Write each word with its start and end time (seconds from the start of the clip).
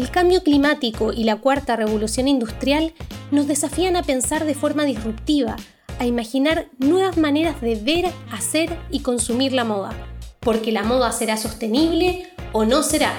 El 0.00 0.10
cambio 0.10 0.42
climático 0.42 1.12
y 1.12 1.24
la 1.24 1.36
cuarta 1.36 1.76
revolución 1.76 2.26
industrial 2.26 2.94
nos 3.30 3.46
desafían 3.46 3.96
a 3.96 4.02
pensar 4.02 4.46
de 4.46 4.54
forma 4.54 4.84
disruptiva, 4.84 5.56
a 5.98 6.06
imaginar 6.06 6.68
nuevas 6.78 7.18
maneras 7.18 7.60
de 7.60 7.74
ver, 7.74 8.06
hacer 8.32 8.74
y 8.90 9.00
consumir 9.00 9.52
la 9.52 9.64
moda. 9.64 9.92
Porque 10.40 10.72
la 10.72 10.84
moda 10.84 11.12
será 11.12 11.36
sostenible 11.36 12.32
o 12.52 12.64
no 12.64 12.82
será. 12.82 13.12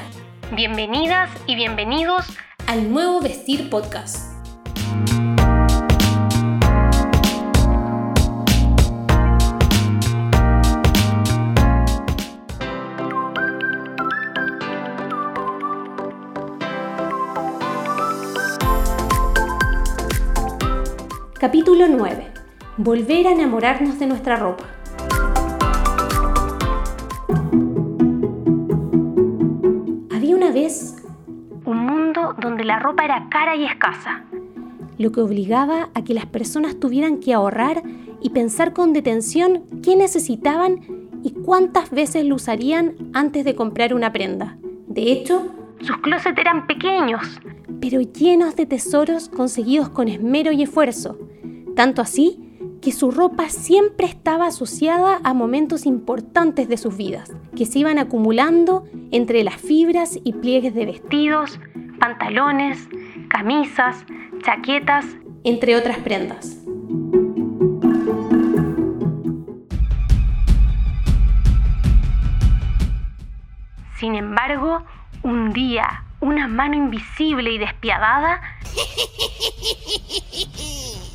Bienvenidas 0.55 1.29
y 1.45 1.53
bienvenidos 1.53 2.25
al 2.65 2.91
nuevo 2.91 3.21
Vestir 3.21 3.69
Podcast. 3.69 4.30
Capítulo 21.41 21.87
9. 21.87 22.27
Volver 22.77 23.25
a 23.25 23.31
enamorarnos 23.31 23.97
de 23.97 24.05
nuestra 24.05 24.35
ropa. 24.35 24.63
Había 30.11 30.35
una 30.35 30.51
vez 30.51 31.03
un 31.65 31.77
mundo 31.79 32.35
donde 32.39 32.63
la 32.63 32.77
ropa 32.77 33.05
era 33.05 33.27
cara 33.31 33.55
y 33.55 33.65
escasa, 33.65 34.23
lo 34.99 35.11
que 35.11 35.21
obligaba 35.21 35.89
a 35.95 36.03
que 36.03 36.13
las 36.13 36.27
personas 36.27 36.79
tuvieran 36.79 37.17
que 37.19 37.33
ahorrar 37.33 37.81
y 38.21 38.29
pensar 38.29 38.73
con 38.73 38.93
detención 38.93 39.63
qué 39.81 39.95
necesitaban 39.95 41.09
y 41.23 41.31
cuántas 41.31 41.89
veces 41.89 42.23
lo 42.23 42.35
usarían 42.35 42.93
antes 43.13 43.45
de 43.45 43.55
comprar 43.55 43.95
una 43.95 44.13
prenda. 44.13 44.59
De 44.85 45.11
hecho, 45.11 45.51
sus 45.79 45.97
closets 46.01 46.37
eran 46.37 46.67
pequeños, 46.67 47.39
pero 47.81 47.99
llenos 47.99 48.55
de 48.55 48.67
tesoros 48.67 49.27
conseguidos 49.27 49.89
con 49.89 50.07
esmero 50.07 50.51
y 50.51 50.61
esfuerzo, 50.61 51.17
tanto 51.81 52.03
así 52.03 52.37
que 52.79 52.91
su 52.91 53.09
ropa 53.09 53.49
siempre 53.49 54.05
estaba 54.05 54.45
asociada 54.45 55.19
a 55.23 55.33
momentos 55.33 55.87
importantes 55.87 56.69
de 56.69 56.77
sus 56.77 56.95
vidas, 56.95 57.31
que 57.55 57.65
se 57.65 57.79
iban 57.79 57.97
acumulando 57.97 58.83
entre 59.11 59.43
las 59.43 59.55
fibras 59.55 60.19
y 60.23 60.33
pliegues 60.33 60.75
de 60.75 60.85
vestidos, 60.85 61.59
pantalones, 61.99 62.87
camisas, 63.29 64.05
chaquetas, 64.43 65.07
entre 65.43 65.75
otras 65.75 65.97
prendas. 65.97 66.59
Sin 73.97 74.13
embargo, 74.13 74.83
un 75.23 75.51
día, 75.51 76.05
una 76.21 76.47
mano 76.47 76.75
invisible 76.75 77.51
y 77.51 77.57
despiadada 77.57 78.41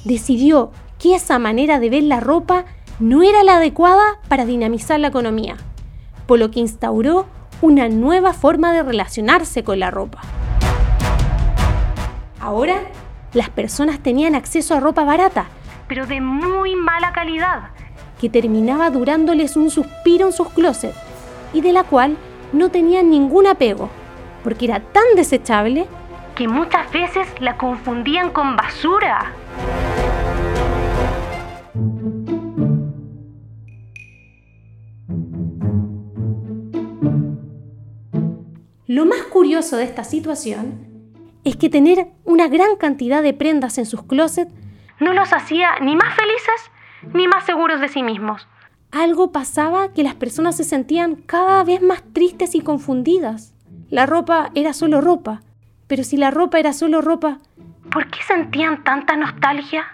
decidió 0.05 0.73
que 0.99 1.15
esa 1.15 1.39
manera 1.39 1.79
de 1.79 1.91
ver 1.91 2.03
la 2.03 2.21
ropa 2.21 2.65
no 2.99 3.23
era 3.23 3.43
la 3.45 3.57
adecuada 3.57 4.19
para 4.29 4.45
dinamizar 4.45 4.99
la 4.99 5.09
economía, 5.09 5.57
por 6.27 6.39
lo 6.39 6.51
que 6.51 6.61
instauró 6.61 7.27
una 7.63 7.89
nueva 7.89 8.33
forma 8.33 8.73
de 8.73 8.83
relacionarse 8.83 9.65
con 9.65 9.79
la 9.79 9.91
ropa. 9.91 10.21
Ahora, 12.41 12.77
las 13.33 13.49
personas 13.51 14.01
tenían 14.01 14.35
acceso 14.35 14.75
a 14.75 14.81
ropa 14.81 15.05
barata, 15.05 15.47
pero 15.89 16.07
de 16.07 16.21
muy 16.21 16.75
mala 16.75 17.13
calidad, 17.13 17.71
que 18.21 18.29
terminaba 18.29 18.91
durándoles 18.91 19.57
un 19.57 19.71
suspiro 19.71 20.27
en 20.27 20.33
sus 20.33 20.49
closets 20.51 20.97
y 21.53 21.61
de 21.61 21.73
la 21.73 21.85
cual 21.85 22.17
no 22.53 22.71
tenían 22.71 23.11
ningún 23.11 23.47
apego, 23.47 23.91
porque 24.47 24.67
era 24.67 24.79
tan 24.79 25.03
desechable 25.17 25.89
que 26.37 26.47
muchas 26.47 26.93
veces 26.93 27.27
la 27.41 27.59
confundían 27.59 28.31
con 28.31 28.55
basura. 28.55 29.33
Lo 38.87 39.05
más 39.05 39.23
curioso 39.33 39.79
de 39.79 39.83
esta 39.83 40.05
situación 40.05 41.11
es 41.43 41.57
que 41.57 41.69
tener 41.69 42.07
una 42.25 42.47
gran 42.47 42.77
cantidad 42.77 43.25
de 43.25 43.35
prendas 43.35 43.79
en 43.79 43.87
sus 43.87 44.05
closets 44.05 44.53
no 45.01 45.13
los 45.13 45.33
hacía 45.33 45.81
ni 45.81 45.97
más 45.97 46.15
felices 46.15 46.71
ni 47.15 47.27
más 47.27 47.45
seguros 47.47 47.81
de 47.81 47.89
sí 47.89 48.05
mismos. 48.05 48.47
Algo 48.93 49.33
pasaba 49.33 49.93
que 49.93 50.05
las 50.05 50.15
personas 50.15 50.57
se 50.57 50.63
sentían 50.63 51.17
cada 51.17 51.65
vez 51.65 51.83
más 51.83 52.05
tristes 52.13 52.55
y 52.55 52.61
confundidas. 52.61 53.56
La 53.89 54.05
ropa 54.05 54.51
era 54.57 54.73
solo 54.73 55.01
ropa, 55.01 55.43
pero 55.87 56.03
si 56.03 56.17
la 56.17 56.33
ropa 56.33 56.59
era 56.59 56.73
solo 56.73 57.03
ropa, 57.03 57.39
¿por 57.89 58.11
qué 58.11 58.19
sentían 58.27 58.83
tanta 58.83 59.15
nostalgia? 59.15 59.85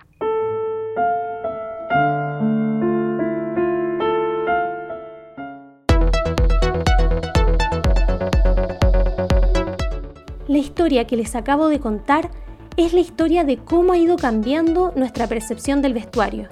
La 10.48 10.58
historia 10.58 11.06
que 11.06 11.16
les 11.16 11.36
acabo 11.36 11.68
de 11.68 11.78
contar 11.78 12.30
es 12.78 12.94
la 12.94 13.00
historia 13.00 13.44
de 13.44 13.58
cómo 13.58 13.92
ha 13.92 13.98
ido 13.98 14.16
cambiando 14.16 14.94
nuestra 14.96 15.26
percepción 15.26 15.82
del 15.82 15.92
vestuario. 15.92 16.48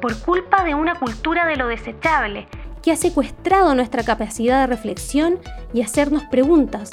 Por 0.00 0.20
culpa 0.22 0.64
de 0.64 0.74
una 0.74 0.96
cultura 0.96 1.46
de 1.46 1.54
lo 1.54 1.68
desechable 1.68 2.48
que 2.82 2.92
ha 2.92 2.96
secuestrado 2.96 3.74
nuestra 3.74 4.02
capacidad 4.02 4.60
de 4.60 4.66
reflexión 4.66 5.38
y 5.72 5.82
hacernos 5.82 6.24
preguntas 6.24 6.90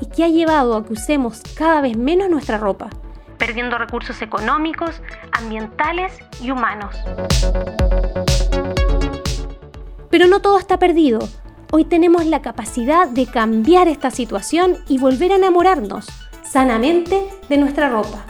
y 0.00 0.06
que 0.06 0.24
ha 0.24 0.28
llevado 0.28 0.76
a 0.76 0.84
que 0.84 0.92
usemos 0.92 1.42
cada 1.56 1.80
vez 1.80 1.96
menos 1.96 2.28
nuestra 2.28 2.58
ropa, 2.58 2.90
perdiendo 3.38 3.78
recursos 3.78 4.20
económicos, 4.22 5.00
ambientales 5.32 6.12
y 6.40 6.50
humanos. 6.50 6.94
Pero 10.10 10.26
no 10.26 10.40
todo 10.40 10.58
está 10.58 10.78
perdido. 10.78 11.20
Hoy 11.70 11.84
tenemos 11.84 12.24
la 12.24 12.40
capacidad 12.40 13.08
de 13.08 13.26
cambiar 13.26 13.88
esta 13.88 14.10
situación 14.10 14.76
y 14.88 14.98
volver 14.98 15.32
a 15.32 15.36
enamorarnos 15.36 16.06
sanamente 16.42 17.28
de 17.48 17.56
nuestra 17.58 17.90
ropa. 17.90 18.24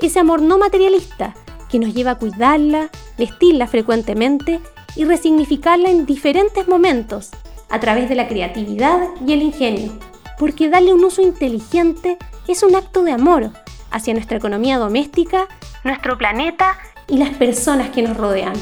Ese 0.00 0.20
amor 0.20 0.42
no 0.42 0.58
materialista 0.58 1.34
que 1.70 1.78
nos 1.78 1.94
lleva 1.94 2.12
a 2.12 2.18
cuidarla, 2.18 2.90
vestirla 3.16 3.66
frecuentemente 3.66 4.60
y 4.96 5.04
resignificarla 5.04 5.90
en 5.90 6.06
diferentes 6.06 6.68
momentos 6.68 7.30
a 7.68 7.80
través 7.80 8.08
de 8.08 8.14
la 8.14 8.28
creatividad 8.28 9.00
y 9.26 9.32
el 9.32 9.42
ingenio. 9.42 9.92
Porque 10.38 10.68
darle 10.68 10.94
un 10.94 11.04
uso 11.04 11.22
inteligente 11.22 12.18
es 12.46 12.62
un 12.62 12.74
acto 12.74 13.02
de 13.02 13.12
amor 13.12 13.50
hacia 13.90 14.14
nuestra 14.14 14.38
economía 14.38 14.78
doméstica, 14.78 15.48
nuestro 15.84 16.16
planeta 16.16 16.78
y 17.08 17.18
las 17.18 17.30
personas 17.30 17.90
que 17.90 18.02
nos 18.02 18.16
rodean. 18.16 18.54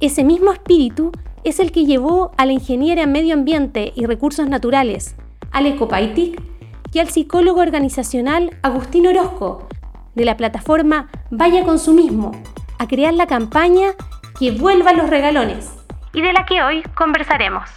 Ese 0.00 0.24
mismo 0.24 0.52
espíritu 0.52 1.12
es 1.44 1.60
el 1.60 1.70
que 1.70 1.86
llevó 1.86 2.32
a 2.36 2.46
la 2.46 2.52
ingeniera 2.52 3.02
en 3.02 3.12
medio 3.12 3.34
ambiente 3.34 3.92
y 3.94 4.06
recursos 4.06 4.48
naturales, 4.48 5.14
Ale 5.52 5.76
Kopaitik, 5.76 6.40
y 6.92 6.98
al 6.98 7.08
psicólogo 7.08 7.60
organizacional 7.60 8.58
Agustín 8.62 9.06
Orozco, 9.06 9.66
de 10.14 10.24
la 10.24 10.36
plataforma 10.36 11.10
Vaya 11.30 11.64
Consumismo, 11.64 12.32
a 12.78 12.86
crear 12.86 13.14
la 13.14 13.26
campaña 13.26 13.94
Que 14.38 14.50
vuelvan 14.50 14.96
los 14.98 15.08
regalones, 15.08 15.70
y 16.12 16.20
de 16.20 16.32
la 16.32 16.44
que 16.44 16.62
hoy 16.62 16.82
conversaremos. 16.94 17.68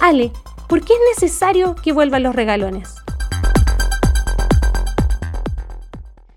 Ale, 0.00 0.32
¿por 0.68 0.80
qué 0.80 0.92
es 0.94 1.00
necesario 1.20 1.74
que 1.74 1.92
vuelvan 1.92 2.22
los 2.22 2.34
regalones? 2.34 2.94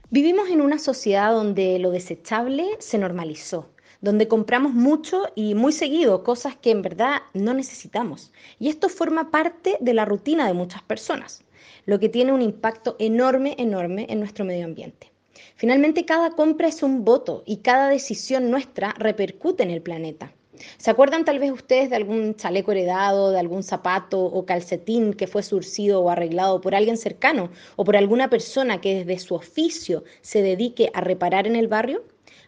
Vivimos 0.10 0.50
en 0.50 0.60
una 0.60 0.78
sociedad 0.78 1.32
donde 1.32 1.80
lo 1.80 1.92
desechable 1.92 2.66
se 2.80 2.98
normalizó, 2.98 3.70
donde 4.02 4.28
compramos 4.28 4.74
mucho 4.74 5.24
y 5.36 5.56
muy 5.56 5.72
seguido 5.72 6.24
cosas 6.24 6.56
que 6.56 6.72
en 6.72 6.82
verdad 6.82 7.22
no 7.34 7.54
necesitamos. 7.54 8.32
Y 8.60 8.70
esto 8.70 8.90
forma 8.90 9.32
parte 9.32 9.78
de 9.80 9.94
la 9.94 10.06
rutina 10.06 10.48
de 10.48 10.54
muchas 10.54 10.82
personas, 10.82 11.44
lo 11.86 12.00
que 12.00 12.10
tiene 12.10 12.34
un 12.34 12.42
impacto 12.42 12.96
enorme, 13.00 13.56
enorme 13.58 14.08
en 14.10 14.20
nuestro 14.20 14.44
medio 14.44 14.66
ambiente. 14.66 15.12
Finalmente, 15.56 16.06
cada 16.06 16.32
compra 16.32 16.68
es 16.68 16.84
un 16.84 17.06
voto 17.06 17.44
y 17.46 17.58
cada 17.58 17.90
decisión 17.90 18.50
nuestra 18.50 18.94
repercute 18.98 19.64
en 19.64 19.72
el 19.72 19.82
planeta. 19.82 20.34
¿Se 20.78 20.92
acuerdan 20.92 21.26
tal 21.26 21.40
vez 21.40 21.52
ustedes 21.52 21.90
de 21.90 21.96
algún 21.96 22.36
chaleco 22.36 22.72
heredado, 22.72 23.32
de 23.32 23.40
algún 23.40 23.64
zapato 23.64 24.24
o 24.24 24.46
calcetín 24.46 25.14
que 25.14 25.28
fue 25.28 25.44
surcido 25.44 26.02
o 26.02 26.10
arreglado 26.10 26.62
por 26.62 26.76
alguien 26.76 26.98
cercano 26.98 27.50
o 27.76 27.84
por 27.84 27.96
alguna 27.96 28.30
persona 28.30 28.82
que 28.82 29.04
desde 29.04 29.26
su 29.26 29.36
oficio 29.36 30.04
se 30.22 30.42
dedique 30.42 30.92
a 30.94 31.02
reparar 31.02 31.48
en 31.48 31.56
el 31.56 31.68
barrio? 31.68 32.04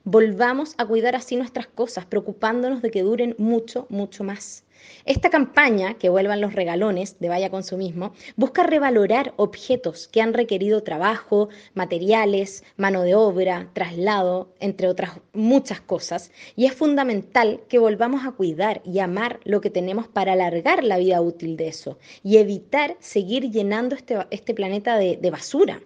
Volvamos 0.05 0.75
a 0.77 0.85
cuidar 0.85 1.15
así 1.15 1.37
nuestras 1.37 1.67
cosas, 1.67 2.05
preocupándonos 2.05 2.81
de 2.81 2.91
que 2.91 3.03
duren 3.03 3.35
mucho, 3.37 3.87
mucho 3.87 4.25
más. 4.25 4.65
Esta 5.05 5.29
campaña, 5.29 5.93
que 5.93 6.09
vuelvan 6.09 6.41
los 6.41 6.55
regalones 6.55 7.17
de 7.21 7.29
Vaya 7.29 7.49
Consumismo, 7.49 8.11
busca 8.35 8.63
revalorar 8.63 9.33
objetos 9.37 10.09
que 10.09 10.21
han 10.21 10.33
requerido 10.33 10.83
trabajo, 10.83 11.47
materiales, 11.73 12.65
mano 12.75 13.03
de 13.03 13.15
obra, 13.15 13.69
traslado, 13.71 14.53
entre 14.59 14.89
otras 14.89 15.21
muchas 15.31 15.79
cosas, 15.79 16.31
y 16.57 16.65
es 16.65 16.73
fundamental 16.73 17.61
que 17.69 17.79
volvamos 17.79 18.25
a 18.25 18.33
cuidar 18.33 18.81
y 18.83 18.99
amar 18.99 19.39
lo 19.45 19.61
que 19.61 19.69
tenemos 19.69 20.09
para 20.09 20.33
alargar 20.33 20.83
la 20.83 20.97
vida 20.97 21.21
útil 21.21 21.55
de 21.55 21.69
eso 21.69 21.97
y 22.23 22.39
evitar 22.39 22.97
seguir 22.99 23.51
llenando 23.51 23.95
este, 23.95 24.17
este 24.31 24.53
planeta 24.53 24.97
de, 24.97 25.15
de 25.15 25.31
basura. 25.31 25.81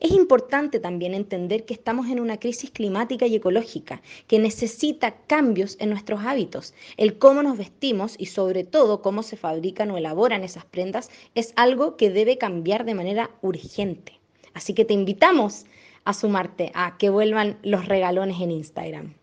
Es 0.00 0.12
importante 0.12 0.80
también 0.80 1.14
entender 1.14 1.64
que 1.64 1.74
estamos 1.74 2.08
en 2.08 2.20
una 2.20 2.38
crisis 2.38 2.70
climática 2.70 3.26
y 3.26 3.36
ecológica 3.36 4.02
que 4.26 4.38
necesita 4.38 5.16
cambios 5.26 5.76
en 5.80 5.90
nuestros 5.90 6.20
hábitos. 6.24 6.74
El 6.96 7.18
cómo 7.18 7.42
nos 7.42 7.58
vestimos 7.58 8.14
y 8.18 8.26
sobre 8.26 8.64
todo 8.64 9.02
cómo 9.02 9.22
se 9.22 9.36
fabrican 9.36 9.90
o 9.90 9.98
elaboran 9.98 10.44
esas 10.44 10.64
prendas 10.64 11.10
es 11.34 11.52
algo 11.56 11.96
que 11.96 12.10
debe 12.10 12.38
cambiar 12.38 12.84
de 12.84 12.94
manera 12.94 13.30
urgente. 13.42 14.18
Así 14.54 14.74
que 14.74 14.84
te 14.84 14.94
invitamos 14.94 15.66
a 16.04 16.14
sumarte 16.14 16.72
a 16.74 16.96
que 16.96 17.10
vuelvan 17.10 17.58
los 17.62 17.86
regalones 17.86 18.40
en 18.40 18.50
Instagram. 18.50 19.14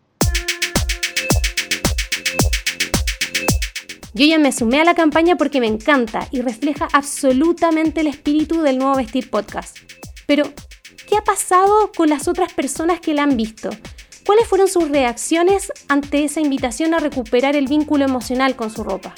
Yo 4.16 4.24
ya 4.24 4.38
me 4.38 4.50
sumé 4.50 4.80
a 4.80 4.84
la 4.84 4.94
campaña 4.94 5.36
porque 5.36 5.60
me 5.60 5.66
encanta 5.66 6.26
y 6.30 6.40
refleja 6.40 6.88
absolutamente 6.94 8.00
el 8.00 8.06
espíritu 8.06 8.62
del 8.62 8.78
nuevo 8.78 8.96
Vestir 8.96 9.28
Podcast. 9.28 9.76
Pero, 10.26 10.52
¿qué 11.08 11.16
ha 11.16 11.24
pasado 11.24 11.92
con 11.96 12.10
las 12.10 12.28
otras 12.28 12.52
personas 12.52 13.00
que 13.00 13.14
la 13.14 13.22
han 13.22 13.36
visto? 13.36 13.70
¿Cuáles 14.26 14.48
fueron 14.48 14.66
sus 14.66 14.88
reacciones 14.88 15.72
ante 15.88 16.24
esa 16.24 16.40
invitación 16.40 16.94
a 16.94 16.98
recuperar 16.98 17.54
el 17.54 17.68
vínculo 17.68 18.04
emocional 18.04 18.56
con 18.56 18.70
su 18.70 18.82
ropa? 18.82 19.14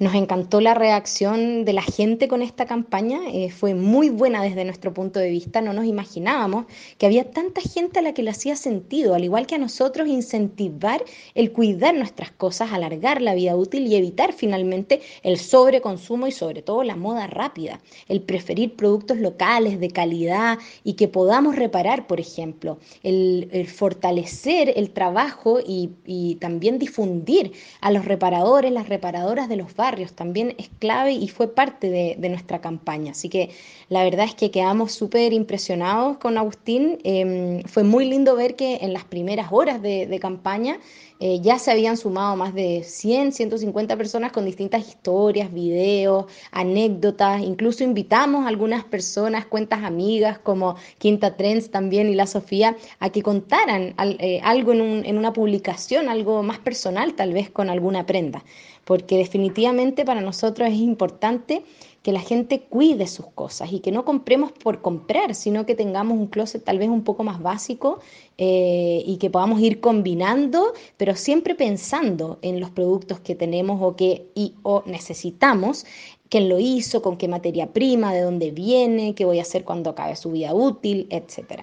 Nos 0.00 0.14
encantó 0.14 0.62
la 0.62 0.72
reacción 0.72 1.66
de 1.66 1.74
la 1.74 1.82
gente 1.82 2.26
con 2.26 2.40
esta 2.40 2.64
campaña, 2.64 3.20
eh, 3.34 3.50
fue 3.50 3.74
muy 3.74 4.08
buena 4.08 4.42
desde 4.42 4.64
nuestro 4.64 4.94
punto 4.94 5.20
de 5.20 5.28
vista, 5.28 5.60
no 5.60 5.74
nos 5.74 5.84
imaginábamos 5.84 6.64
que 6.96 7.04
había 7.04 7.30
tanta 7.30 7.60
gente 7.60 7.98
a 7.98 8.02
la 8.02 8.14
que 8.14 8.22
le 8.22 8.30
hacía 8.30 8.56
sentido, 8.56 9.14
al 9.14 9.24
igual 9.24 9.46
que 9.46 9.56
a 9.56 9.58
nosotros, 9.58 10.08
incentivar 10.08 11.04
el 11.34 11.52
cuidar 11.52 11.94
nuestras 11.94 12.30
cosas, 12.30 12.72
alargar 12.72 13.20
la 13.20 13.34
vida 13.34 13.54
útil 13.54 13.88
y 13.88 13.94
evitar 13.94 14.32
finalmente 14.32 15.02
el 15.22 15.36
sobreconsumo 15.36 16.26
y 16.26 16.32
sobre 16.32 16.62
todo 16.62 16.82
la 16.82 16.96
moda 16.96 17.26
rápida, 17.26 17.82
el 18.08 18.22
preferir 18.22 18.76
productos 18.76 19.18
locales 19.18 19.80
de 19.80 19.90
calidad 19.90 20.58
y 20.82 20.94
que 20.94 21.08
podamos 21.08 21.56
reparar, 21.56 22.06
por 22.06 22.20
ejemplo, 22.20 22.78
el, 23.02 23.68
fortalecer 23.68 24.72
el 24.76 24.92
trabajo 24.92 25.58
y, 25.60 26.38
también 26.40 26.78
difundir 26.78 27.52
a 27.82 27.90
los 27.90 28.06
reparadores, 28.06 28.72
las 28.72 28.88
reparadoras 28.88 29.50
de 29.50 29.56
los 29.56 29.74
barrios 29.74 29.89
también 30.14 30.54
es 30.58 30.70
clave 30.78 31.12
y 31.12 31.28
fue 31.28 31.48
parte 31.48 31.90
de, 31.90 32.28
nuestra 32.28 32.60
campaña. 32.60 33.12
Así 33.12 33.28
que 33.28 33.50
la 33.88 34.04
verdad 34.04 34.24
es 34.24 34.34
que 34.34 34.50
quedamos 34.50 34.92
súper 34.92 35.32
impresionados 35.32 36.18
con 36.18 36.38
Agustín. 36.38 36.98
Em, 37.02 37.62
fue 37.64 37.82
muy 37.82 38.08
lindo 38.08 38.36
ver 38.36 38.54
que 38.54 38.78
en 38.82 38.92
las 38.92 39.04
primeras 39.04 39.48
horas 39.50 39.82
de, 39.82 40.18
campaña 40.20 40.78
eh, 41.18 41.40
ya 41.40 41.58
se 41.58 41.70
habían 41.70 41.96
sumado 41.96 42.36
más 42.36 42.54
de 42.54 42.82
100, 42.84 43.32
150 43.32 43.96
personas 43.96 44.32
con 44.32 44.44
distintas 44.44 44.86
historias, 44.86 45.52
videos, 45.52 46.26
anécdotas. 46.52 47.42
Incluso 47.42 47.82
invitamos 47.84 48.44
a 48.44 48.48
algunas 48.48 48.84
personas, 48.84 49.46
cuentas 49.46 49.82
amigas 49.82 50.38
como 50.38 50.76
Quinta 50.98 51.36
Trends 51.36 51.70
también 51.70 52.08
y 52.10 52.14
la 52.14 52.26
Sofía, 52.26 52.76
a 53.00 53.10
que 53.10 53.22
contaran 53.22 53.94
eh, 53.98 54.40
algo 54.42 54.72
en, 54.72 55.04
en 55.04 55.18
una 55.18 55.32
publicación, 55.32 56.08
algo 56.08 56.42
más 56.42 56.58
personal 56.58 57.14
tal 57.14 57.32
vez 57.32 57.50
con 57.50 57.70
alguna 57.70 58.06
prenda 58.06 58.44
porque 58.90 59.18
definitivamente 59.18 60.04
para 60.04 60.20
nosotros 60.20 60.68
es 60.68 60.74
importante 60.74 61.62
que 62.02 62.10
la 62.10 62.18
gente 62.18 62.62
cuide 62.62 63.06
sus 63.06 63.26
cosas 63.26 63.72
y 63.72 63.78
que 63.78 63.92
no 63.92 64.04
compremos 64.04 64.50
por 64.50 64.82
comprar, 64.82 65.36
sino 65.36 65.64
que 65.64 65.76
tengamos 65.76 66.18
un 66.18 66.26
closet 66.26 66.64
tal 66.64 66.80
vez 66.80 66.88
un 66.88 67.04
poco 67.04 67.22
más 67.22 67.40
básico 67.40 68.00
eh, 68.36 69.04
y 69.06 69.18
que 69.18 69.30
podamos 69.30 69.60
ir 69.60 69.78
combinando, 69.78 70.72
pero 70.96 71.14
siempre 71.14 71.54
pensando 71.54 72.40
en 72.42 72.58
los 72.58 72.70
productos 72.70 73.20
que 73.20 73.36
tenemos 73.36 73.80
o 73.80 73.94
que 73.94 74.26
y, 74.34 74.54
o 74.64 74.82
necesitamos, 74.86 75.86
quién 76.28 76.48
lo 76.48 76.58
hizo, 76.58 77.00
con 77.00 77.16
qué 77.16 77.28
materia 77.28 77.72
prima, 77.72 78.12
de 78.12 78.22
dónde 78.22 78.50
viene, 78.50 79.14
qué 79.14 79.24
voy 79.24 79.38
a 79.38 79.42
hacer 79.42 79.62
cuando 79.62 79.90
acabe 79.90 80.16
su 80.16 80.32
vida 80.32 80.52
útil, 80.52 81.06
etc. 81.10 81.62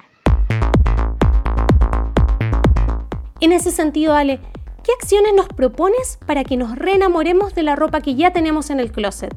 En 3.41 3.51
ese 3.51 3.71
sentido, 3.71 4.13
Ale, 4.13 4.39
¿Qué 4.87 4.93
acciones 5.01 5.33
nos 5.33 5.49
propones 5.49 6.17
para 6.25 6.45
que 6.45 6.55
nos 6.55 6.77
reenamoremos 6.77 7.53
de 7.53 7.61
la 7.61 7.75
ropa 7.75 7.99
que 7.99 8.15
ya 8.15 8.31
tenemos 8.31 8.69
en 8.69 8.79
el 8.79 8.89
closet? 8.89 9.35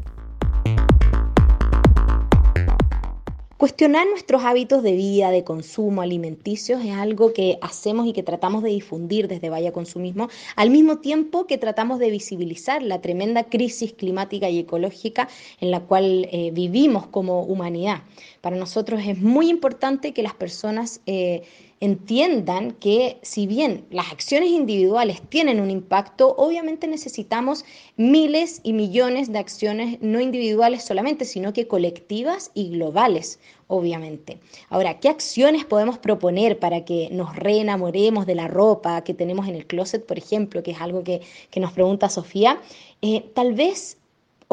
Cuestionar 3.57 4.07
nuestros 4.09 4.45
hábitos 4.45 4.85
de 4.85 4.93
vida, 4.93 5.33
de 5.33 5.43
consumo, 5.43 6.03
alimenticios, 6.03 6.85
es 6.85 6.93
algo 6.93 7.33
que 7.33 7.59
hacemos 7.63 8.07
y 8.07 8.13
que 8.13 8.23
tratamos 8.23 8.63
de 8.63 8.71
difundir 8.71 9.27
desde 9.27 9.51
Vaya 9.51 9.73
Consumismo, 9.73 10.29
al 10.55 10.71
mismo 10.71 10.99
tiempo 10.99 11.49
que 11.49 11.59
tratamos 11.59 11.99
de 11.99 12.11
visibilizar 12.11 12.81
la 12.81 13.01
tremenda 13.01 13.43
crisis 13.43 13.93
climática 13.93 14.49
y 14.51 14.61
ecológica 14.61 15.29
en 15.61 15.73
la 15.73 15.81
cual 15.81 16.29
eh, 16.31 16.53
vivimos 16.53 17.09
como 17.09 17.43
humanidad. 17.43 18.03
Para 18.41 18.55
nosotros 18.55 19.01
es 19.05 19.19
muy 19.19 19.51
importante 19.51 20.13
que 20.13 20.23
las 20.23 20.35
personas... 20.35 21.01
Eh, 21.07 21.43
entiendan 21.81 22.73
que 22.73 23.19
si 23.23 23.47
bien 23.47 23.87
las 23.91 24.13
acciones 24.13 24.51
individuales 24.51 25.23
tienen 25.23 25.61
un 25.61 25.71
impacto, 25.71 26.35
obviamente 26.37 26.87
necesitamos 26.87 27.65
miles 27.97 28.61
y 28.63 28.75
millones 28.75 29.33
de 29.33 29.39
acciones 29.39 29.99
no 30.03 30.21
individuales 30.21 30.85
solamente, 30.85 31.25
sino 31.25 31.55
que 31.55 31.67
colectivas 31.67 32.51
y 32.53 32.69
globales, 32.69 33.41
obviamente. 33.67 34.41
Ahora, 34.69 35.01
¿qué 35.01 35.09
acciones 35.09 35.65
podemos 35.65 35.99
proponer 35.99 36.59
para 36.59 36.85
que 36.85 37.09
nos 37.13 37.35
reenamoremos 37.35 38.27
de 38.27 38.35
la 38.35 38.47
ropa 38.47 39.03
que 39.03 39.15
tenemos 39.15 39.49
en 39.49 39.55
el 39.55 39.67
closet, 39.67 40.05
por 40.05 40.19
ejemplo, 40.19 40.63
que 40.63 40.73
es 40.73 40.81
algo 40.83 41.03
que, 41.03 41.23
nos 41.57 41.73
pregunta 41.73 42.11
Sofía? 42.11 42.61
Eh, 43.01 43.31
tal 43.35 43.55
vez 43.55 44.00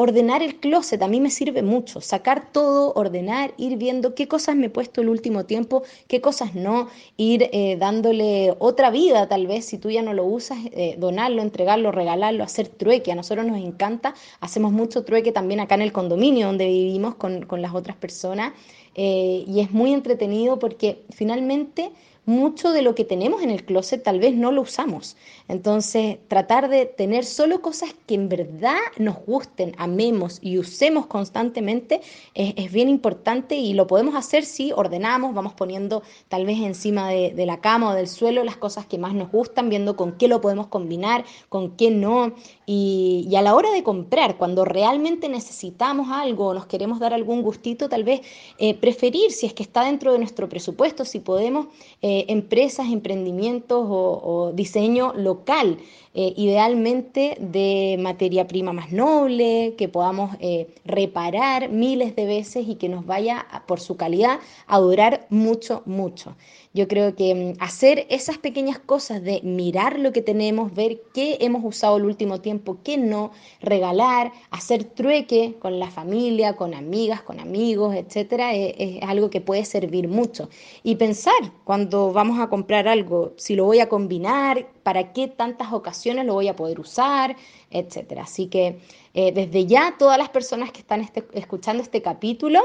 ordenar 0.00 0.44
el 0.44 0.60
closet 0.60 1.02
a 1.02 1.08
mí 1.08 1.20
me 1.20 1.28
sirve 1.28 1.60
mucho, 1.62 2.00
sacar 2.00 2.52
todo, 2.52 2.92
ordenar, 2.94 3.52
ir 3.56 3.76
viendo 3.76 4.14
qué 4.14 4.28
cosas 4.28 4.54
me 4.54 4.66
he 4.66 4.70
puesto 4.70 5.00
el 5.00 5.08
último 5.08 5.44
tiempo, 5.44 5.82
qué 6.06 6.20
cosas 6.20 6.54
no, 6.54 6.88
ir 7.16 7.50
eh, 7.52 7.76
dándole 7.80 8.54
otra 8.60 8.90
vida 8.90 9.26
tal 9.26 9.48
vez, 9.48 9.64
si 9.64 9.76
tú 9.76 9.90
ya 9.90 10.02
no 10.02 10.14
lo 10.14 10.24
usas, 10.24 10.58
eh, 10.70 10.94
donarlo, 10.98 11.42
entregarlo, 11.42 11.90
regalarlo, 11.90 12.44
hacer 12.44 12.68
trueque. 12.68 13.10
A 13.10 13.16
nosotros 13.16 13.44
nos 13.44 13.58
encanta, 13.58 14.14
hacemos 14.38 14.70
mucho 14.70 15.02
trueque 15.02 15.32
también 15.32 15.58
acá 15.58 15.74
en 15.74 15.82
el 15.82 15.90
condominio 15.90 16.46
donde 16.46 16.66
vivimos 16.66 17.16
con, 17.16 17.44
las 17.50 17.74
otras 17.74 17.96
personas 17.96 18.52
eh, 18.94 19.42
y 19.48 19.58
es 19.58 19.72
muy 19.72 19.92
entretenido 19.92 20.60
porque 20.60 21.02
finalmente 21.10 21.90
mucho 22.28 22.72
de 22.72 22.82
lo 22.82 22.94
que 22.94 23.04
tenemos 23.04 23.42
en 23.42 23.48
el 23.48 23.64
closet 23.64 24.02
tal 24.02 24.20
vez 24.20 24.34
no 24.34 24.52
lo 24.52 24.60
usamos. 24.60 25.16
Entonces, 25.48 26.18
tratar 26.28 26.68
de 26.68 26.84
tener 26.84 27.24
solo 27.24 27.62
cosas 27.62 27.94
que 28.06 28.14
en 28.14 28.28
verdad 28.28 28.76
nos 28.98 29.16
gusten, 29.24 29.74
amemos 29.78 30.38
y 30.42 30.58
usemos 30.58 31.06
constantemente 31.06 32.02
es, 32.34 32.70
bien 32.70 32.90
importante 32.90 33.56
y 33.56 33.72
lo 33.72 33.86
podemos 33.86 34.14
hacer 34.14 34.44
si 34.44 34.72
ordenamos, 34.72 35.34
vamos 35.34 35.54
poniendo 35.54 36.02
tal 36.28 36.44
vez 36.44 36.58
encima 36.58 37.08
de, 37.08 37.46
la 37.46 37.62
cama 37.62 37.90
o 37.90 37.94
del 37.94 38.08
suelo 38.08 38.44
las 38.44 38.58
cosas 38.58 38.84
que 38.84 38.98
más 38.98 39.14
nos 39.14 39.32
gustan, 39.32 39.70
viendo 39.70 39.96
con 39.96 40.12
qué 40.12 40.28
lo 40.28 40.42
podemos 40.42 40.66
combinar, 40.66 41.24
con 41.48 41.76
qué 41.76 41.90
no. 41.90 42.34
Y, 42.66 43.34
a 43.38 43.40
la 43.40 43.54
hora 43.54 43.70
de 43.70 43.82
comprar, 43.82 44.36
cuando 44.36 44.66
realmente 44.66 45.30
necesitamos 45.30 46.08
algo 46.10 46.48
o 46.48 46.54
nos 46.54 46.66
queremos 46.66 46.98
dar 46.98 47.14
algún 47.14 47.40
gustito, 47.40 47.88
tal 47.88 48.04
vez 48.04 48.20
eh, 48.58 48.74
preferir, 48.74 49.30
si 49.30 49.46
es 49.46 49.54
que 49.54 49.62
está 49.62 49.84
dentro 49.84 50.12
de 50.12 50.18
nuestro 50.18 50.48
presupuesto, 50.48 51.06
si 51.06 51.20
podemos, 51.20 51.68
eh, 52.02 52.17
empresas, 52.28 52.88
emprendimientos 52.88 53.86
o, 53.88 54.52
diseño 54.54 55.12
local, 55.14 55.78
eh, 56.20 56.34
idealmente 56.36 57.36
de 57.38 57.96
materia 58.00 58.48
prima 58.48 58.72
más 58.72 58.90
noble, 58.90 59.74
que 59.78 59.88
podamos 59.88 60.36
reparar 60.84 61.68
miles 61.68 62.16
de 62.16 62.26
veces 62.26 62.66
y 62.66 62.74
que 62.74 62.88
nos 62.88 63.06
vaya 63.06 63.46
por 63.66 63.78
su 63.78 63.96
calidad 63.96 64.40
a 64.66 64.78
durar 64.80 65.26
mucho, 65.30 65.82
mucho. 65.86 66.34
Yo 66.74 66.86
creo 66.86 67.14
que 67.16 67.34
mm, 67.34 67.62
hacer 67.62 68.06
esas 68.10 68.38
pequeñas 68.38 68.78
cosas 68.78 69.22
de 69.22 69.40
mirar 69.42 69.98
lo 69.98 70.12
que 70.12 70.22
tenemos, 70.22 70.74
ver 70.74 71.00
qué 71.14 71.38
hemos 71.40 71.64
usado 71.64 71.96
el 71.96 72.04
último 72.04 72.40
tiempo, 72.40 72.78
qué 72.84 72.96
no, 72.96 73.32
regalar, 73.60 74.32
hacer 74.50 74.84
trueque 74.84 75.56
con 75.58 75.78
la 75.78 75.90
familia, 75.90 76.56
con 76.56 76.74
amigas, 76.74 77.22
con 77.22 77.40
amigos, 77.40 77.94
etcétera, 77.94 78.54
es, 78.54 78.74
es 78.78 79.02
algo 79.02 79.30
que 79.30 79.40
puede 79.40 79.64
servir 79.64 80.08
mucho. 80.08 80.50
Y 80.82 80.96
pensar 80.96 81.52
cuando 81.64 82.12
vamos 82.12 82.38
a 82.38 82.48
comprar 82.48 82.86
algo, 82.86 83.32
si 83.36 83.56
lo 83.56 83.64
voy 83.64 83.80
a 83.80 83.88
combinar, 83.88 84.66
para 84.88 85.12
qué 85.12 85.28
tantas 85.28 85.70
ocasiones 85.74 86.24
lo 86.24 86.32
voy 86.32 86.48
a 86.48 86.56
poder 86.56 86.80
usar, 86.80 87.36
etcétera. 87.70 88.22
Así 88.22 88.46
que 88.46 88.78
eh, 89.12 89.32
desde 89.32 89.66
ya 89.66 89.96
todas 89.98 90.16
las 90.16 90.30
personas 90.30 90.72
que 90.72 90.78
están 90.78 91.02
este, 91.02 91.28
escuchando 91.34 91.82
este 91.82 92.00
capítulo, 92.00 92.62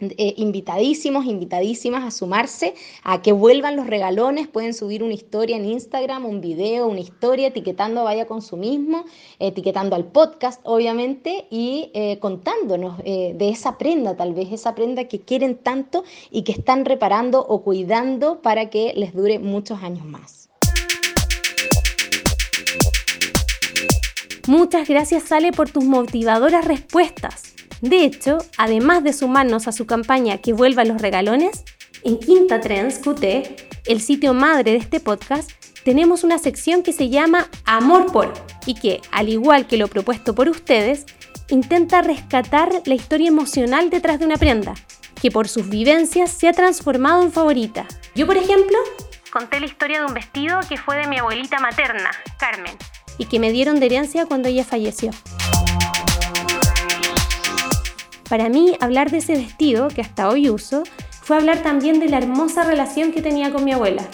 eh, 0.00 0.34
invitadísimos, 0.36 1.26
invitadísimas 1.26 2.02
a 2.02 2.10
sumarse, 2.10 2.74
a 3.04 3.22
que 3.22 3.30
vuelvan 3.30 3.76
los 3.76 3.86
regalones. 3.86 4.48
Pueden 4.48 4.74
subir 4.74 5.04
una 5.04 5.14
historia 5.14 5.56
en 5.56 5.64
Instagram, 5.64 6.26
un 6.26 6.40
video, 6.40 6.88
una 6.88 6.98
historia, 6.98 7.46
etiquetando 7.46 8.02
Vaya 8.02 8.26
Consumismo, 8.26 9.04
etiquetando 9.38 9.94
al 9.94 10.06
podcast, 10.06 10.60
obviamente, 10.64 11.46
y 11.50 11.92
eh, 11.94 12.18
contándonos 12.18 12.98
de 12.98 13.48
esa 13.48 13.78
prenda, 13.78 14.16
tal 14.16 14.34
vez 14.34 14.50
esa 14.50 14.74
prenda 14.74 15.04
que 15.04 15.20
quieren 15.20 15.54
tanto 15.54 16.02
y 16.32 16.42
que 16.42 16.50
están 16.50 16.84
reparando 16.84 17.46
o 17.46 17.62
cuidando 17.62 18.42
para 18.42 18.70
que 18.70 18.92
les 18.96 19.14
dure 19.14 19.38
muchos 19.38 19.84
años 19.84 20.04
más. 20.04 20.43
Muchas 24.46 24.88
gracias, 24.88 25.22
Sale, 25.24 25.52
por 25.52 25.70
tus 25.70 25.84
motivadoras 25.84 26.66
respuestas. 26.66 27.54
De 27.80 28.04
hecho, 28.04 28.38
además 28.58 29.02
de 29.02 29.12
sumarnos 29.12 29.68
a 29.68 29.72
su 29.72 29.86
campaña 29.86 30.38
Que 30.38 30.52
vuelva 30.52 30.84
los 30.84 31.00
regalones, 31.00 31.64
en 32.02 32.18
Quinta 32.18 32.60
Trends 32.60 32.98
QT, 32.98 33.24
el 33.86 34.00
sitio 34.02 34.34
madre 34.34 34.72
de 34.72 34.76
este 34.78 35.00
podcast, 35.00 35.50
tenemos 35.84 36.24
una 36.24 36.38
sección 36.38 36.82
que 36.82 36.92
se 36.92 37.08
llama 37.08 37.48
Amor 37.64 38.12
por 38.12 38.32
y 38.66 38.74
que, 38.74 39.00
al 39.10 39.30
igual 39.30 39.66
que 39.66 39.78
lo 39.78 39.88
propuesto 39.88 40.34
por 40.34 40.48
ustedes, 40.50 41.06
intenta 41.48 42.02
rescatar 42.02 42.82
la 42.84 42.94
historia 42.94 43.28
emocional 43.28 43.88
detrás 43.88 44.18
de 44.18 44.26
una 44.26 44.36
prenda, 44.36 44.74
que 45.20 45.30
por 45.30 45.48
sus 45.48 45.68
vivencias 45.70 46.30
se 46.30 46.48
ha 46.48 46.52
transformado 46.52 47.22
en 47.22 47.32
favorita. 47.32 47.86
Yo, 48.14 48.26
por 48.26 48.36
ejemplo, 48.36 48.76
conté 49.30 49.60
la 49.60 49.66
historia 49.66 50.00
de 50.00 50.06
un 50.06 50.14
vestido 50.14 50.60
que 50.68 50.76
fue 50.76 50.96
de 50.96 51.06
mi 51.06 51.18
abuelita 51.18 51.58
materna, 51.60 52.10
Carmen, 52.38 52.76
y 53.18 53.26
que 53.26 53.38
me 53.38 53.52
dieron 53.52 53.80
de 53.80 53.86
herencia 53.86 54.26
cuando 54.26 54.48
ella 54.48 54.64
falleció. 54.64 55.10
Para 58.28 58.48
mí, 58.48 58.76
hablar 58.80 59.10
de 59.10 59.18
ese 59.18 59.34
vestido, 59.34 59.88
que 59.88 60.00
hasta 60.00 60.28
hoy 60.28 60.50
uso, 60.50 60.82
fue 61.22 61.36
hablar 61.36 61.62
también 61.62 62.00
de 62.00 62.08
la 62.08 62.18
hermosa 62.18 62.64
relación 62.64 63.12
que 63.12 63.22
tenía 63.22 63.52
con 63.52 63.64
mi 63.64 63.72
abuela. 63.72 64.04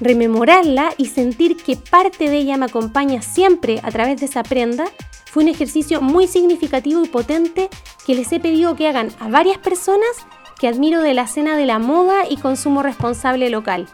Rememorarla 0.00 0.94
y 0.96 1.06
sentir 1.06 1.56
que 1.56 1.76
parte 1.76 2.28
de 2.28 2.38
ella 2.38 2.56
me 2.56 2.66
acompaña 2.66 3.22
siempre 3.22 3.80
a 3.82 3.90
través 3.90 4.20
de 4.20 4.26
esa 4.26 4.42
prenda 4.42 4.86
fue 5.26 5.44
un 5.44 5.48
ejercicio 5.48 6.02
muy 6.02 6.26
significativo 6.26 7.04
y 7.04 7.08
potente 7.08 7.70
que 8.06 8.14
les 8.14 8.30
he 8.32 8.40
pedido 8.40 8.74
que 8.74 8.88
hagan 8.88 9.10
a 9.20 9.28
varias 9.28 9.58
personas 9.58 10.10
que 10.58 10.68
admiro 10.68 11.00
de 11.00 11.14
la 11.14 11.22
escena 11.22 11.56
de 11.56 11.66
la 11.66 11.78
moda 11.78 12.28
y 12.28 12.36
consumo 12.36 12.82
responsable 12.82 13.48
local. 13.48 13.88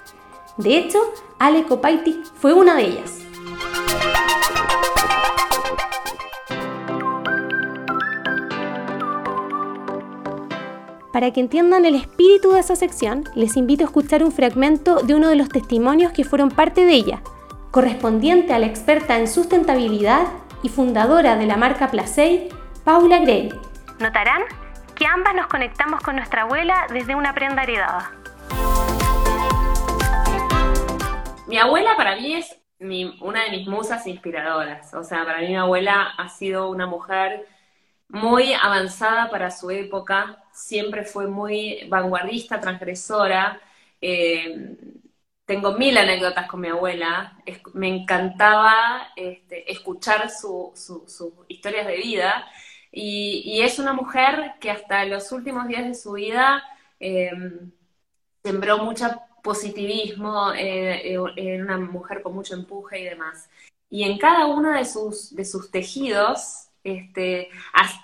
De 0.56 0.78
hecho, 0.78 0.98
Ale 1.38 1.64
Kopaitik 1.64 2.24
fue 2.40 2.54
una 2.54 2.74
de 2.74 2.86
ellas. 2.86 3.27
Para 11.12 11.30
que 11.30 11.40
entiendan 11.40 11.86
el 11.86 11.94
espíritu 11.94 12.52
de 12.52 12.60
esa 12.60 12.76
sección, 12.76 13.24
les 13.34 13.56
invito 13.56 13.82
a 13.82 13.86
escuchar 13.86 14.22
un 14.22 14.30
fragmento 14.30 14.96
de 14.96 15.14
uno 15.14 15.30
de 15.30 15.36
los 15.36 15.48
testimonios 15.48 16.12
que 16.12 16.24
fueron 16.24 16.50
parte 16.50 16.84
de 16.84 16.92
ella, 16.92 17.22
correspondiente 17.70 18.52
a 18.52 18.58
la 18.58 18.66
experta 18.66 19.18
en 19.18 19.26
sustentabilidad 19.26 20.26
y 20.62 20.68
fundadora 20.68 21.36
de 21.36 21.46
la 21.46 21.56
marca 21.56 21.90
Placey, 21.90 22.50
Paula 22.84 23.20
Gray. 23.20 23.48
Notarán 24.00 24.42
que 24.94 25.06
ambas 25.06 25.34
nos 25.34 25.46
conectamos 25.46 26.00
con 26.02 26.16
nuestra 26.16 26.42
abuela 26.42 26.86
desde 26.92 27.14
una 27.14 27.32
prenda 27.32 27.62
heredada. 27.62 28.12
Mi 31.46 31.56
abuela 31.56 31.96
para 31.96 32.16
mí 32.16 32.34
es 32.34 32.60
una 33.20 33.44
de 33.44 33.50
mis 33.50 33.66
musas 33.66 34.06
inspiradoras. 34.06 34.92
O 34.92 35.02
sea, 35.02 35.24
para 35.24 35.38
mí 35.38 35.48
mi 35.48 35.56
abuela 35.56 36.02
ha 36.18 36.28
sido 36.28 36.68
una 36.68 36.86
mujer 36.86 37.46
muy 38.08 38.52
avanzada 38.54 39.30
para 39.30 39.50
su 39.50 39.70
época, 39.70 40.44
siempre 40.52 41.04
fue 41.04 41.26
muy 41.28 41.86
vanguardista, 41.88 42.60
transgresora. 42.60 43.60
Eh, 44.00 44.76
tengo 45.44 45.72
mil 45.72 45.96
anécdotas 45.96 46.48
con 46.48 46.60
mi 46.60 46.68
abuela. 46.68 47.38
me 47.74 47.88
encantaba 47.88 49.08
este, 49.16 49.70
escuchar 49.70 50.30
sus 50.30 50.72
historias 51.48 51.86
de 51.86 51.96
vida. 51.96 52.46
Y, 52.92 53.60
es 53.62 53.78
una 53.78 53.92
mujer 53.92 54.54
que 54.60 54.70
hasta 54.70 55.04
los 55.04 55.32
últimos 55.32 55.68
días 55.68 55.86
de 55.86 55.94
su 55.94 56.12
vida 56.12 56.62
eh, 57.00 57.30
sembró 58.42 58.78
mucho 58.78 59.06
positivismo, 59.42 60.52
eh, 60.54 61.16
era 61.36 61.64
una 61.64 61.78
mujer 61.78 62.22
con 62.22 62.34
mucho 62.34 62.54
empuje 62.54 63.00
y 63.00 63.04
demás. 63.04 63.48
Y 63.90 64.04
en 64.04 64.18
cada 64.18 64.46
uno 64.46 64.72
de 64.72 64.84
sus, 64.84 65.34
de 65.34 65.44
sus 65.44 65.70
tejidos, 65.70 66.67
este, 66.90 67.50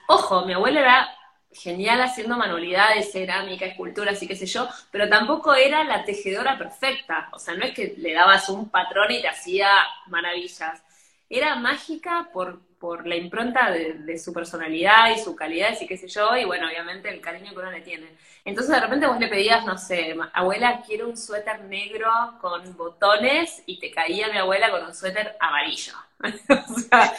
ojo, 0.06 0.44
mi 0.46 0.52
abuela 0.52 0.80
era 0.80 1.08
genial 1.54 2.00
haciendo 2.02 2.36
manualidades, 2.36 3.12
cerámica, 3.12 3.64
esculturas 3.64 4.20
y 4.22 4.26
qué 4.26 4.36
sé 4.36 4.46
yo, 4.46 4.68
pero 4.90 5.08
tampoco 5.08 5.54
era 5.54 5.84
la 5.84 6.04
tejedora 6.04 6.58
perfecta. 6.58 7.28
O 7.32 7.38
sea, 7.38 7.54
no 7.54 7.64
es 7.64 7.72
que 7.72 7.94
le 7.96 8.12
dabas 8.12 8.48
un 8.48 8.68
patrón 8.68 9.10
y 9.12 9.22
te 9.22 9.28
hacía 9.28 9.68
maravillas. 10.08 10.82
Era 11.30 11.56
mágica 11.56 12.28
por, 12.32 12.60
por 12.78 13.06
la 13.06 13.16
impronta 13.16 13.70
de, 13.70 14.18
su 14.18 14.32
personalidad 14.32 15.10
y 15.16 15.18
su 15.18 15.34
calidad 15.34 15.74
y 15.80 15.86
qué 15.86 15.96
sé 15.96 16.08
yo, 16.08 16.36
y 16.36 16.44
bueno, 16.44 16.66
obviamente 16.66 17.08
el 17.08 17.20
cariño 17.20 17.52
que 17.52 17.58
uno 17.58 17.70
le 17.70 17.80
tiene. 17.80 18.08
Entonces 18.44 18.74
de 18.74 18.80
repente 18.80 19.06
vos 19.06 19.18
le 19.18 19.28
pedías, 19.28 19.64
no 19.64 19.78
sé, 19.78 20.14
abuela, 20.34 20.82
quiero 20.86 21.08
un 21.08 21.16
suéter 21.16 21.64
negro 21.64 22.10
con 22.40 22.76
botones, 22.76 23.62
y 23.66 23.78
te 23.78 23.90
caía 23.90 24.28
mi 24.28 24.38
abuela 24.38 24.70
con 24.70 24.84
un 24.84 24.94
suéter 24.94 25.36
amarillo. 25.40 25.94
o 26.20 26.78
sea, 26.78 27.14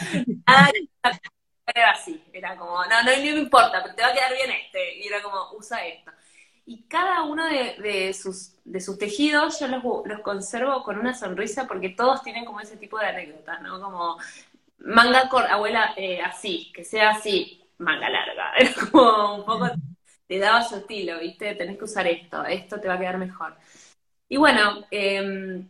era 1.73 1.91
así, 1.91 2.23
era 2.31 2.55
como, 2.55 2.83
no, 2.85 3.03
no, 3.03 3.11
me 3.17 3.29
importa, 3.29 3.81
pero 3.81 3.95
te 3.95 4.01
va 4.01 4.09
a 4.09 4.13
quedar 4.13 4.33
bien 4.33 4.51
este, 4.51 4.97
y 4.99 5.07
era 5.07 5.21
como, 5.21 5.51
usa 5.53 5.85
esto. 5.85 6.11
Y 6.67 6.83
cada 6.83 7.23
uno 7.23 7.45
de, 7.45 8.13
sus, 8.13 8.55
de 8.63 8.81
sus 8.81 8.97
tejidos 8.97 9.59
yo 9.59 9.67
los, 9.67 9.83
los, 10.05 10.21
conservo 10.21 10.83
con 10.83 10.97
una 10.97 11.13
sonrisa 11.13 11.67
porque 11.67 11.89
todos 11.89 12.23
tienen 12.23 12.45
como 12.45 12.59
ese 12.59 12.77
tipo 12.77 12.97
de 12.97 13.07
anécdota, 13.07 13.59
¿no? 13.59 13.79
Como 13.81 14.17
manga 14.79 15.29
con 15.29 15.43
abuela 15.45 15.93
eh, 15.97 16.21
así, 16.21 16.71
que 16.73 16.83
sea 16.83 17.11
así, 17.11 17.63
manga 17.77 18.09
larga. 18.09 18.53
Era 18.57 18.73
como 18.91 19.35
un 19.35 19.45
poco, 19.45 19.69
te 20.27 20.39
daba 20.39 20.63
su 20.63 20.77
estilo, 20.77 21.19
¿viste? 21.19 21.55
Tenés 21.55 21.77
que 21.77 21.83
usar 21.85 22.07
esto, 22.07 22.43
esto 22.45 22.79
te 22.79 22.87
va 22.87 22.95
a 22.95 22.99
quedar 22.99 23.17
mejor. 23.17 23.55
Y 24.29 24.37
bueno, 24.37 24.85
em, 24.91 25.69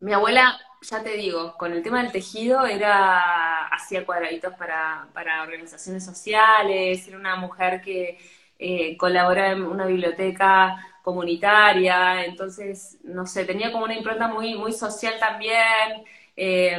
mi 0.00 0.12
abuela 0.12 0.58
ya 0.82 1.02
te 1.02 1.16
digo, 1.16 1.56
con 1.56 1.72
el 1.72 1.82
tema 1.82 2.02
del 2.02 2.12
tejido 2.12 2.64
era, 2.66 3.66
hacía 3.66 4.04
cuadraditos 4.06 4.54
para, 4.54 5.08
organizaciones 5.42 6.04
sociales, 6.04 7.06
era 7.06 7.16
una 7.16 7.36
mujer 7.36 7.80
que 7.80 8.18
eh, 8.58 8.96
colaboraba 8.96 9.52
en 9.52 9.62
una 9.64 9.86
biblioteca 9.86 10.76
comunitaria, 11.02 12.24
entonces, 12.24 12.98
no 13.04 13.26
sé, 13.26 13.44
tenía 13.44 13.72
como 13.72 13.84
una 13.84 13.94
impronta 13.96 14.28
muy, 14.28 14.54
muy 14.56 14.72
social 14.72 15.14
también, 15.20 16.04
eh, 16.36 16.78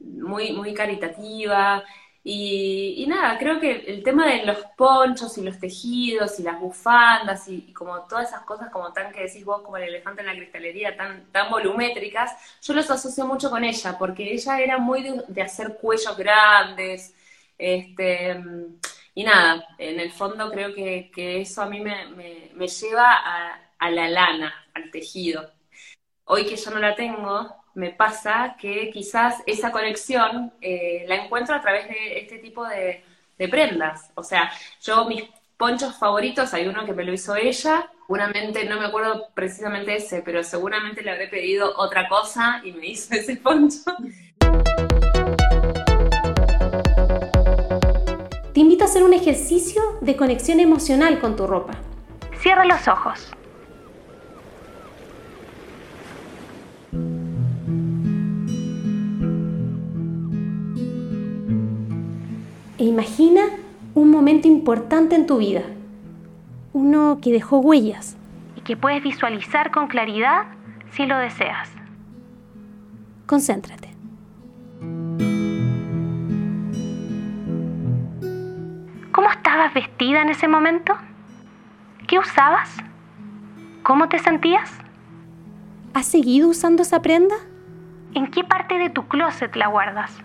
muy, 0.00 0.52
muy 0.52 0.74
caritativa, 0.74 1.84
y, 2.30 3.06
nada, 3.06 3.38
creo 3.38 3.58
que 3.58 3.84
el 3.86 4.02
tema 4.02 4.26
de 4.26 4.44
los 4.44 4.58
ponchos 4.76 5.38
y 5.38 5.42
los 5.42 5.58
tejidos 5.58 6.38
y 6.38 6.42
las 6.42 6.60
bufandas 6.60 7.48
y, 7.48 7.72
como 7.72 8.02
todas 8.02 8.28
esas 8.28 8.42
cosas 8.42 8.70
como 8.70 8.92
tan 8.92 9.12
que 9.12 9.22
decís 9.22 9.46
vos, 9.46 9.62
como 9.62 9.78
el 9.78 9.84
elefante 9.84 10.20
en 10.20 10.26
la 10.26 10.34
cristalería, 10.34 10.94
tan, 10.94 11.32
tan 11.32 11.50
volumétricas, 11.50 12.32
yo 12.60 12.74
los 12.74 12.90
asocio 12.90 13.26
mucho 13.26 13.48
con 13.48 13.64
ella, 13.64 13.96
porque 13.98 14.30
ella 14.30 14.60
era 14.60 14.76
muy 14.76 15.02
de, 15.26 15.42
hacer 15.42 15.78
cuellos 15.80 16.18
grandes, 16.18 17.14
este, 17.56 18.38
y 19.14 19.24
nada, 19.24 19.66
en 19.78 19.98
el 19.98 20.12
fondo 20.12 20.50
creo 20.50 20.74
que, 20.74 21.10
eso 21.40 21.62
a 21.62 21.66
mí 21.66 21.80
me, 21.80 22.68
lleva 22.68 23.10
a, 23.10 23.70
a 23.78 23.90
la 23.90 24.06
lana, 24.06 24.52
al 24.74 24.90
tejido. 24.90 25.50
Hoy 26.24 26.44
que 26.44 26.56
yo 26.56 26.70
no 26.72 26.78
la 26.78 26.94
tengo, 26.94 27.56
me 27.78 27.90
pasa 27.90 28.56
que 28.60 28.90
quizás 28.90 29.36
esa 29.46 29.70
conexión 29.70 30.52
eh, 30.60 31.04
la 31.06 31.14
encuentro 31.14 31.54
a 31.54 31.60
través 31.60 31.88
de 31.88 32.18
este 32.18 32.38
tipo 32.38 32.66
de, 32.66 33.04
prendas. 33.48 34.10
O 34.16 34.24
sea, 34.24 34.50
yo 34.82 35.04
mis 35.04 35.22
ponchos 35.56 35.96
favoritos, 35.96 36.52
hay 36.54 36.66
uno 36.66 36.84
que 36.84 36.92
me 36.92 37.04
lo 37.04 37.12
hizo 37.12 37.36
ella, 37.36 37.88
seguramente, 38.00 38.64
no 38.64 38.80
me 38.80 38.86
acuerdo 38.86 39.28
precisamente 39.32 39.94
ese, 39.94 40.22
pero 40.22 40.42
seguramente 40.42 41.02
le 41.02 41.12
habré 41.12 41.28
pedido 41.28 41.72
otra 41.76 42.08
cosa 42.08 42.60
y 42.64 42.72
me 42.72 42.86
hizo 42.88 43.14
ese 43.14 43.36
poncho. 43.36 43.94
Te 48.52 48.60
invito 48.60 48.82
a 48.82 48.86
hacer 48.88 49.04
un 49.04 49.14
ejercicio 49.14 49.80
de 50.00 50.16
conexión 50.16 50.58
emocional 50.58 51.20
con 51.20 51.36
tu 51.36 51.46
ropa. 51.46 51.74
Cierra 52.40 52.64
los 52.64 52.88
ojos. 52.88 53.32
Imagina 62.98 63.42
un 63.94 64.10
momento 64.10 64.48
importante 64.48 65.14
en 65.14 65.28
tu 65.28 65.38
vida, 65.38 65.62
uno 66.72 67.20
que 67.22 67.30
dejó 67.30 67.58
huellas 67.58 68.16
y 68.56 68.62
que 68.62 68.76
puedes 68.76 69.04
visualizar 69.04 69.70
con 69.70 69.86
claridad 69.86 70.46
si 70.90 71.06
lo 71.06 71.16
deseas. 71.16 71.70
Concéntrate. 73.26 73.90
¿Cómo 79.12 79.30
estabas 79.30 79.72
vestida 79.74 80.22
en 80.22 80.30
ese 80.30 80.48
momento? 80.48 80.92
¿Qué 82.08 82.18
usabas? 82.18 82.78
¿Cómo 83.84 84.08
te 84.08 84.18
sentías? 84.18 84.72
¿Has 85.94 86.06
seguido 86.06 86.48
usando 86.48 86.82
esa 86.82 87.00
prenda? 87.00 87.36
¿En 88.14 88.28
qué 88.28 88.42
parte 88.42 88.76
de 88.76 88.90
tu 88.90 89.06
closet 89.06 89.54
la 89.54 89.68
guardas? 89.68 90.18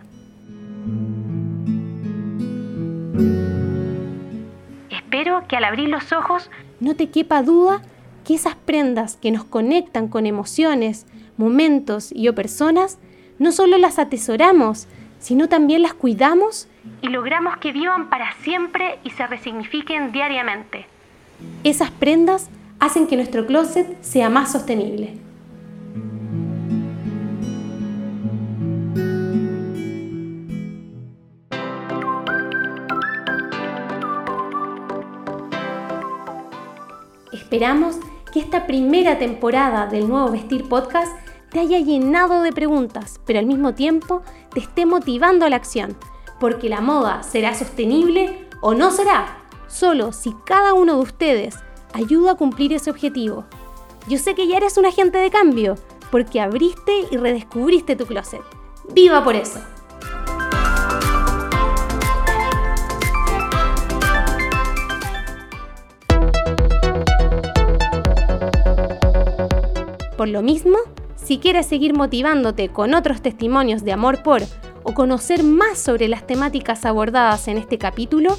Espero 5.24 5.48
que 5.48 5.56
al 5.56 5.63
abrir 5.63 5.88
los 5.88 6.12
ojos 6.12 6.50
no 6.82 6.98
te 6.98 7.10
quepa 7.10 7.44
duda 7.44 7.82
que 8.25 8.34
esas 8.34 8.56
prendas 8.56 9.15
que 9.15 9.32
nos 9.32 9.46
conectan 9.46 10.10
con 10.10 10.25
emociones, 10.25 11.06
momentos 11.38 12.12
y 12.13 12.27
o 12.27 12.36
personas, 12.36 13.00
no 13.39 13.53
solo 13.53 13.77
las 13.77 14.00
atesoramos, 14.00 14.86
sino 15.20 15.48
también 15.48 15.82
las 15.82 15.94
cuidamos 15.94 16.68
y 17.01 17.08
logramos 17.08 17.56
que 17.56 17.72
vivan 17.72 18.10
para 18.10 18.34
siempre 18.42 19.00
y 19.06 19.12
se 19.12 19.25
resignifiquen 19.25 20.12
diariamente. 20.12 20.88
Esas 21.63 21.89
prendas 21.89 22.50
hacen 22.82 23.08
que 23.08 23.15
nuestro 23.15 23.46
closet 23.46 23.88
sea 24.01 24.30
más 24.30 24.51
sostenible. 24.51 25.13
Esperamos 37.53 37.98
que 38.31 38.39
esta 38.39 38.65
primera 38.65 39.19
temporada 39.19 39.86
del 39.86 40.10
Nuevo 40.10 40.31
Vestir 40.31 40.67
Podcast 40.67 41.15
te 41.51 41.60
haya 41.60 41.77
llenado 41.77 42.41
de 42.41 42.51
preguntas, 42.51 43.22
pero 43.27 43.38
al 43.38 43.45
mismo 43.45 43.75
tiempo 43.75 44.24
te 44.51 44.60
esté 44.60 44.88
motivando 44.88 45.45
a 45.45 45.50
la 45.50 45.57
acción, 45.57 45.95
porque 46.39 46.67
la 46.67 46.81
moda 46.81 47.22
será 47.22 47.53
sostenible 47.53 48.48
o 48.60 48.74
no 48.74 48.89
será, 48.89 49.38
solo 49.67 50.13
si 50.13 50.33
cada 50.48 50.74
uno 50.74 50.95
de 50.95 51.03
ustedes 51.03 51.55
ayuda 51.93 52.31
a 52.31 52.38
cumplir 52.38 52.74
ese 52.74 52.89
objetivo. 52.89 53.45
Yo 54.07 54.17
sé 54.17 54.33
que 54.33 54.48
ya 54.48 54.57
eres 54.57 54.79
un 54.79 54.88
agente 54.88 55.19
de 55.19 55.29
cambio, 55.29 55.75
porque 56.10 56.41
abriste 56.41 57.05
y 57.12 57.17
redescubriste 57.17 57.95
tu 57.95 58.07
closet. 58.07 58.41
¡Viva 58.95 59.24
por 59.24 59.36
eso! 59.36 59.60
Lo 70.25 70.42
mismo, 70.42 70.77
si 71.15 71.38
quieres 71.38 71.65
seguir 71.65 71.96
motivándote 71.96 72.70
con 72.70 72.94
otros 72.94 73.22
testimonios 73.22 73.84
de 73.84 73.92
amor 73.94 74.24
por 74.24 74.42
o 74.84 74.94
conocer 74.94 75.44
más 75.44 75.80
sobre 75.80 76.08
las 76.08 76.25
temáticas 76.27 76.86
abordadas 76.86 77.48
en 77.48 77.58
este 77.58 77.77
capítulo, 77.77 78.38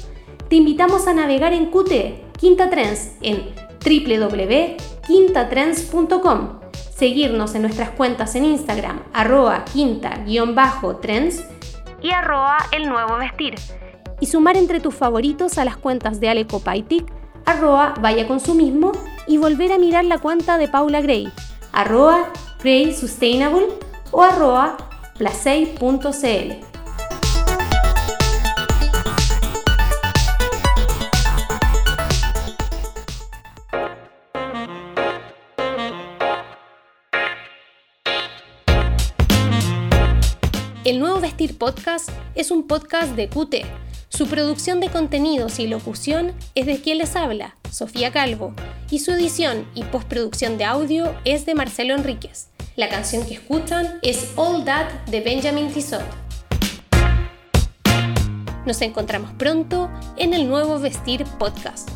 te 0.49 0.55
invitamos 0.55 1.07
a 1.07 1.13
navegar 1.13 1.53
en 1.53 1.67
QT, 1.67 2.37
Quinta 2.37 2.69
Trends, 2.69 3.13
en 3.21 3.43
www.quintatrends.com, 3.83 6.59
seguirnos 6.95 7.55
en 7.55 7.63
nuestras 7.63 7.89
cuentas 7.91 8.35
en 8.35 8.45
Instagram, 8.45 9.01
arroba 9.13 9.65
quinta-trends 9.65 11.43
y 12.01 12.11
arroba 12.11 12.57
el 12.71 12.87
nuevo 12.87 13.17
vestir, 13.17 13.55
y 14.19 14.27
sumar 14.27 14.57
entre 14.57 14.79
tus 14.79 14.93
favoritos 14.93 15.57
a 15.57 15.65
las 15.65 15.77
cuentas 15.77 16.19
de 16.19 16.29
Ale 16.29 16.45
Copaitic, 16.45 17.11
arroba 17.45 17.95
vaya 18.01 18.27
consumismo 18.27 18.91
y 19.27 19.37
volver 19.37 19.71
a 19.71 19.79
mirar 19.79 20.05
la 20.05 20.19
cuenta 20.19 20.57
de 20.57 20.67
Paula 20.67 21.01
Gray, 21.01 21.31
arroba 21.75 22.31
Sustainable 22.97 23.67
o 24.11 24.23
arroba 24.23 24.77
placey.cl. 25.17 26.65
El 40.85 40.99
Nuevo 40.99 41.19
Vestir 41.19 41.57
Podcast 41.57 42.09
es 42.35 42.51
un 42.51 42.67
podcast 42.67 43.15
de 43.15 43.27
QT. 43.27 43.84
Su 44.15 44.27
producción 44.27 44.79
de 44.79 44.87
contenidos 44.87 45.59
y 45.59 45.67
locución 45.67 46.31
es 46.55 46.65
de 46.67 46.79
quien 46.79 46.99
les 46.99 47.17
habla, 47.17 47.57
Sofía 47.69 48.13
Calvo, 48.13 48.53
y 48.89 48.99
su 48.99 49.11
edición 49.11 49.67
y 49.75 49.83
postproducción 49.83 50.57
de 50.57 50.63
audio 50.63 51.13
es 51.25 51.45
de 51.45 51.53
Marcelo 51.53 51.93
Enríquez. 51.95 52.47
La 52.77 52.87
canción 52.87 53.25
que 53.25 53.33
escuchan 53.33 53.99
es 54.03 54.31
All 54.37 54.63
That 54.63 54.87
de 55.07 55.19
Benjamin 55.19 55.69
Tissot. 55.69 56.05
Nos 58.65 58.81
encontramos 58.81 59.33
pronto 59.33 59.91
en 60.15 60.33
el 60.33 60.47
nuevo 60.47 60.79
Vestir 60.79 61.25
Podcast. 61.37 61.89